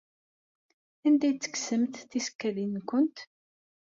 Anda 1.05 1.25
ay 1.27 1.35
tekksemt 1.35 1.95
tisekkadin-nwent? 2.09 3.17